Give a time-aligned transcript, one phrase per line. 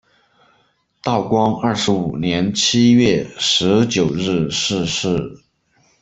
[1.03, 5.43] 道光二十五年七月十九日逝世。